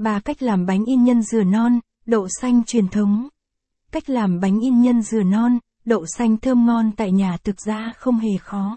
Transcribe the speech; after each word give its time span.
3 0.00 0.20
cách 0.20 0.42
làm 0.42 0.66
bánh 0.66 0.84
in 0.84 1.04
nhân 1.04 1.22
dừa 1.22 1.44
non, 1.44 1.80
đậu 2.06 2.28
xanh 2.40 2.64
truyền 2.64 2.88
thống. 2.88 3.28
Cách 3.92 4.10
làm 4.10 4.40
bánh 4.40 4.60
in 4.60 4.80
nhân 4.80 5.02
dừa 5.02 5.22
non, 5.22 5.58
đậu 5.84 6.04
xanh 6.06 6.36
thơm 6.36 6.66
ngon 6.66 6.92
tại 6.96 7.12
nhà 7.12 7.36
thực 7.44 7.60
ra 7.66 7.92
không 7.96 8.18
hề 8.18 8.38
khó. 8.40 8.76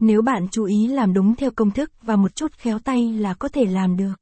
Nếu 0.00 0.22
bạn 0.22 0.46
chú 0.50 0.64
ý 0.64 0.86
làm 0.86 1.14
đúng 1.14 1.34
theo 1.34 1.50
công 1.50 1.70
thức 1.70 1.90
và 2.02 2.16
một 2.16 2.36
chút 2.36 2.52
khéo 2.52 2.78
tay 2.78 3.12
là 3.12 3.34
có 3.34 3.48
thể 3.48 3.64
làm 3.64 3.96
được. 3.96 4.12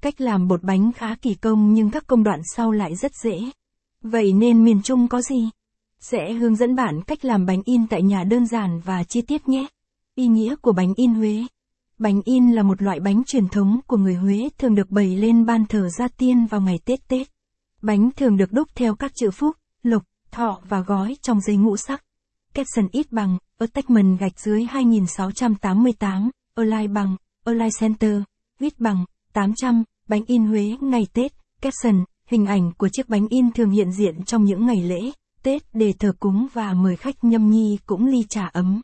Cách 0.00 0.20
làm 0.20 0.48
bột 0.48 0.62
bánh 0.62 0.92
khá 0.92 1.14
kỳ 1.14 1.34
công 1.34 1.74
nhưng 1.74 1.90
các 1.90 2.06
công 2.06 2.24
đoạn 2.24 2.40
sau 2.56 2.70
lại 2.70 2.96
rất 2.96 3.12
dễ. 3.14 3.40
Vậy 4.02 4.32
nên 4.32 4.64
miền 4.64 4.82
Trung 4.82 5.08
có 5.08 5.22
gì? 5.22 5.50
Sẽ 6.00 6.32
hướng 6.32 6.56
dẫn 6.56 6.74
bạn 6.74 7.02
cách 7.06 7.24
làm 7.24 7.46
bánh 7.46 7.62
in 7.64 7.86
tại 7.86 8.02
nhà 8.02 8.24
đơn 8.24 8.46
giản 8.46 8.80
và 8.84 9.04
chi 9.04 9.22
tiết 9.22 9.48
nhé. 9.48 9.66
Ý 10.14 10.26
nghĩa 10.26 10.56
của 10.56 10.72
bánh 10.72 10.92
in 10.96 11.14
Huế 11.14 11.46
Bánh 12.02 12.22
in 12.24 12.52
là 12.52 12.62
một 12.62 12.82
loại 12.82 13.00
bánh 13.00 13.22
truyền 13.26 13.48
thống 13.48 13.80
của 13.86 13.96
người 13.96 14.14
Huế 14.14 14.48
thường 14.58 14.74
được 14.74 14.90
bày 14.90 15.16
lên 15.16 15.46
ban 15.46 15.66
thờ 15.66 15.88
gia 15.98 16.08
tiên 16.08 16.46
vào 16.46 16.60
ngày 16.60 16.78
Tết 16.84 17.08
Tết. 17.08 17.26
Bánh 17.82 18.10
thường 18.16 18.36
được 18.36 18.52
đúc 18.52 18.68
theo 18.74 18.94
các 18.94 19.12
chữ 19.14 19.30
phúc, 19.30 19.56
lục, 19.82 20.02
thọ 20.30 20.60
và 20.68 20.80
gói 20.80 21.16
trong 21.22 21.40
giấy 21.40 21.56
ngũ 21.56 21.76
sắc. 21.76 22.04
Capson 22.54 22.88
ít 22.92 23.12
bằng, 23.12 23.38
attachment 23.58 24.18
gạch 24.18 24.40
dưới 24.40 24.64
2688, 24.64 26.30
align 26.54 26.92
bằng, 26.92 27.16
align 27.44 27.70
center, 27.80 28.22
viết 28.58 28.80
bằng, 28.80 29.04
800, 29.32 29.84
bánh 30.08 30.24
in 30.26 30.44
Huế 30.44 30.76
ngày 30.80 31.06
Tết, 31.12 31.32
caption, 31.60 32.04
hình 32.26 32.46
ảnh 32.46 32.72
của 32.78 32.88
chiếc 32.92 33.08
bánh 33.08 33.28
in 33.28 33.52
thường 33.52 33.70
hiện 33.70 33.92
diện 33.92 34.24
trong 34.24 34.44
những 34.44 34.66
ngày 34.66 34.82
lễ, 34.82 35.10
Tết 35.42 35.62
để 35.72 35.92
thờ 35.98 36.12
cúng 36.20 36.46
và 36.52 36.74
mời 36.74 36.96
khách 36.96 37.24
nhâm 37.24 37.50
nhi 37.50 37.78
cũng 37.86 38.06
ly 38.06 38.24
trà 38.28 38.46
ấm. 38.46 38.80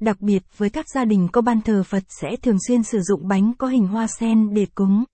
Đặc 0.00 0.20
biệt 0.20 0.42
với 0.56 0.70
các 0.70 0.86
gia 0.94 1.04
đình 1.04 1.28
có 1.32 1.40
ban 1.40 1.60
thờ 1.60 1.82
Phật 1.82 2.02
sẽ 2.08 2.28
thường 2.42 2.56
xuyên 2.68 2.82
sử 2.82 3.00
dụng 3.00 3.28
bánh 3.28 3.52
có 3.58 3.66
hình 3.66 3.86
hoa 3.86 4.06
sen 4.06 4.54
để 4.54 4.66
cúng. 4.74 5.04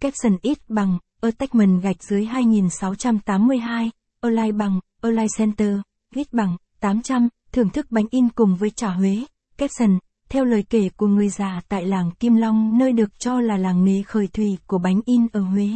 Caption 0.00 0.38
ít 0.42 0.58
bằng, 0.68 0.98
attachment 1.20 1.82
gạch 1.82 2.02
dưới 2.02 2.24
2682, 2.24 3.90
online 4.20 4.52
bằng, 4.52 4.80
online 5.00 5.26
center, 5.38 5.76
ít 6.14 6.32
bằng, 6.32 6.56
800, 6.80 7.28
thưởng 7.52 7.70
thức 7.70 7.86
bánh 7.90 8.06
in 8.10 8.28
cùng 8.28 8.56
với 8.56 8.70
trà 8.70 8.88
Huế. 8.88 9.24
Caption 9.56 9.98
theo 10.28 10.44
lời 10.44 10.64
kể 10.70 10.88
của 10.96 11.06
người 11.06 11.28
già 11.28 11.60
tại 11.68 11.86
làng 11.86 12.10
Kim 12.10 12.34
Long 12.34 12.78
nơi 12.78 12.92
được 12.92 13.18
cho 13.18 13.40
là 13.40 13.56
làng 13.56 13.84
nghề 13.84 14.02
khởi 14.02 14.26
thủy 14.26 14.58
của 14.66 14.78
bánh 14.78 15.00
in 15.06 15.26
ở 15.32 15.40
Huế. 15.40 15.68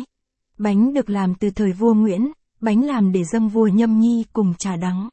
Bánh 0.58 0.94
được 0.94 1.10
làm 1.10 1.34
từ 1.34 1.50
thời 1.50 1.72
vua 1.72 1.94
Nguyễn, 1.94 2.32
bánh 2.60 2.84
làm 2.84 3.12
để 3.12 3.24
dâng 3.24 3.48
vua 3.48 3.66
nhâm 3.66 4.00
nhi 4.00 4.24
cùng 4.32 4.54
trà 4.58 4.76
đắng. 4.76 5.08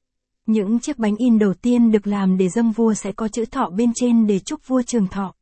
Những 0.52 0.80
chiếc 0.80 1.00
bánh 1.00 1.16
in 1.16 1.40
đầu 1.40 1.54
tiên 1.54 1.92
được 1.92 2.08
làm 2.08 2.38
để 2.38 2.50
dâng 2.50 2.72
vua 2.72 2.94
sẽ 2.94 3.12
có 3.12 3.28
chữ 3.28 3.46
thọ 3.46 3.70
bên 3.70 3.92
trên 3.96 4.28
để 4.28 4.40
chúc 4.40 4.68
vua 4.68 4.82
trường 4.82 5.08
thọ. 5.08 5.34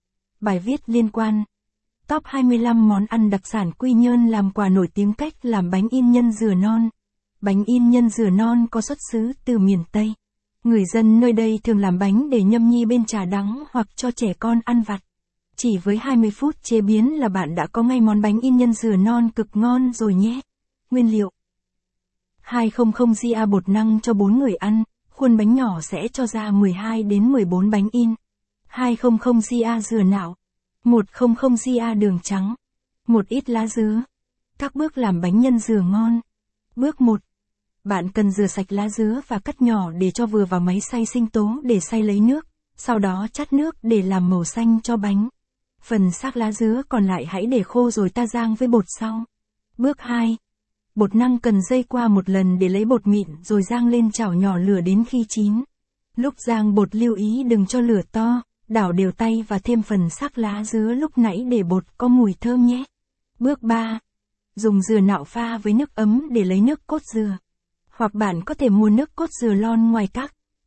Bài 0.41 0.59
viết 0.59 0.89
liên 0.89 1.09
quan. 1.09 1.43
Top 2.07 2.23
25 2.25 2.89
món 2.89 3.05
ăn 3.05 3.29
đặc 3.29 3.41
sản 3.47 3.71
Quy 3.71 3.93
Nhơn 3.93 4.27
làm 4.27 4.51
quà 4.51 4.69
nổi 4.69 4.87
tiếng 4.93 5.13
cách 5.13 5.33
làm 5.41 5.69
bánh 5.69 5.87
in 5.91 6.11
nhân 6.11 6.31
dừa 6.31 6.53
non. 6.53 6.89
Bánh 7.41 7.63
in 7.65 7.89
nhân 7.89 8.09
dừa 8.09 8.29
non 8.29 8.65
có 8.71 8.81
xuất 8.81 8.97
xứ 9.11 9.31
từ 9.45 9.57
miền 9.57 9.83
Tây. 9.91 10.13
Người 10.63 10.85
dân 10.93 11.19
nơi 11.19 11.33
đây 11.33 11.59
thường 11.63 11.79
làm 11.79 11.99
bánh 11.99 12.29
để 12.29 12.43
nhâm 12.43 12.69
nhi 12.69 12.85
bên 12.85 13.05
trà 13.05 13.25
đắng 13.25 13.63
hoặc 13.71 13.87
cho 13.95 14.11
trẻ 14.11 14.33
con 14.39 14.59
ăn 14.65 14.81
vặt. 14.81 14.99
Chỉ 15.55 15.77
với 15.77 15.97
20 15.97 16.31
phút 16.31 16.55
chế 16.63 16.81
biến 16.81 17.19
là 17.19 17.29
bạn 17.29 17.55
đã 17.55 17.67
có 17.67 17.83
ngay 17.83 18.01
món 18.01 18.21
bánh 18.21 18.39
in 18.41 18.57
nhân 18.57 18.73
dừa 18.73 18.95
non 18.95 19.29
cực 19.29 19.47
ngon 19.53 19.93
rồi 19.93 20.13
nhé. 20.13 20.41
Nguyên 20.91 21.11
liệu 21.11 21.29
200 22.41 22.91
GA 23.21 23.45
bột 23.45 23.69
năng 23.69 23.99
cho 23.99 24.13
4 24.13 24.39
người 24.39 24.55
ăn, 24.55 24.83
khuôn 25.19 25.37
bánh 25.37 25.55
nhỏ 25.55 25.81
sẽ 25.81 26.07
cho 26.07 26.27
ra 26.27 26.51
12 26.51 27.03
đến 27.03 27.31
14 27.31 27.69
bánh 27.69 27.87
in. 27.91 28.15
200 28.67 29.17
GA 29.49 29.79
dừa 29.79 30.03
nạo, 30.03 30.35
100 30.83 31.35
GA 31.65 31.93
đường 31.93 32.19
trắng, 32.23 32.55
một 33.07 33.27
ít 33.27 33.49
lá 33.49 33.67
dứa. 33.67 34.01
Các 34.57 34.75
bước 34.75 34.97
làm 34.97 35.21
bánh 35.21 35.39
nhân 35.39 35.59
dừa 35.59 35.81
ngon. 35.81 36.19
Bước 36.75 37.01
1. 37.01 37.21
Bạn 37.83 38.11
cần 38.11 38.31
rửa 38.31 38.47
sạch 38.47 38.71
lá 38.71 38.89
dứa 38.89 39.21
và 39.27 39.39
cắt 39.39 39.61
nhỏ 39.61 39.91
để 39.91 40.11
cho 40.11 40.25
vừa 40.25 40.45
vào 40.45 40.59
máy 40.59 40.79
xay 40.79 41.05
sinh 41.05 41.27
tố 41.27 41.55
để 41.63 41.79
xay 41.79 42.03
lấy 42.03 42.19
nước, 42.19 42.47
sau 42.75 42.99
đó 42.99 43.27
chắt 43.33 43.53
nước 43.53 43.75
để 43.81 44.01
làm 44.01 44.29
màu 44.29 44.43
xanh 44.43 44.81
cho 44.81 44.97
bánh. 44.97 45.29
Phần 45.81 46.11
xác 46.11 46.37
lá 46.37 46.51
dứa 46.51 46.81
còn 46.89 47.05
lại 47.05 47.25
hãy 47.25 47.45
để 47.45 47.63
khô 47.63 47.91
rồi 47.91 48.09
ta 48.09 48.27
rang 48.27 48.55
với 48.55 48.67
bột 48.67 48.85
sau. 48.87 49.23
Bước 49.77 50.01
2. 50.01 50.37
Bột 50.99 51.15
năng 51.15 51.39
cần 51.39 51.61
dây 51.61 51.83
qua 51.83 52.07
một 52.07 52.29
lần 52.29 52.59
để 52.59 52.69
lấy 52.69 52.85
bột 52.85 53.07
mịn 53.07 53.27
rồi 53.43 53.63
rang 53.63 53.87
lên 53.87 54.11
chảo 54.11 54.33
nhỏ 54.33 54.57
lửa 54.57 54.81
đến 54.81 55.03
khi 55.05 55.25
chín. 55.29 55.63
Lúc 56.15 56.33
rang 56.37 56.75
bột 56.75 56.95
lưu 56.95 57.15
ý 57.15 57.43
đừng 57.43 57.65
cho 57.65 57.79
lửa 57.79 58.01
to, 58.11 58.41
đảo 58.67 58.91
đều 58.91 59.11
tay 59.11 59.45
và 59.47 59.59
thêm 59.59 59.81
phần 59.81 60.09
sắc 60.09 60.37
lá 60.37 60.63
dứa 60.63 60.93
lúc 60.93 61.17
nãy 61.17 61.45
để 61.51 61.63
bột 61.63 61.97
có 61.97 62.07
mùi 62.07 62.33
thơm 62.39 62.65
nhé. 62.65 62.83
Bước 63.39 63.63
3. 63.63 63.99
Dùng 64.55 64.81
dừa 64.81 64.99
nạo 64.99 65.23
pha 65.23 65.57
với 65.57 65.73
nước 65.73 65.95
ấm 65.95 66.27
để 66.31 66.43
lấy 66.43 66.61
nước 66.61 66.87
cốt 66.87 67.01
dừa. 67.13 67.37
Hoặc 67.89 68.13
bạn 68.13 68.41
có 68.45 68.53
thể 68.53 68.69
mua 68.69 68.89
nước 68.89 69.15
cốt 69.15 69.29
dừa 69.41 69.53
lon 69.53 69.91
ngoài 69.91 70.07
các 70.13 70.33